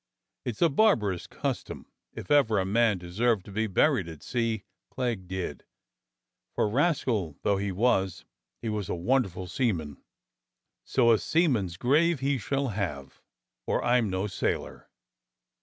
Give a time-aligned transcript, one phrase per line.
[0.45, 1.85] It's a barbarous custom.
[2.15, 5.63] If ever a man deserved to be buried at sea, Clegg did,
[6.55, 8.25] for rascal though he was,
[8.63, 10.01] he was a wonderful seaman,
[10.83, 13.21] so a seaman's grave he shall have,
[13.67, 14.89] or I'm no sailor."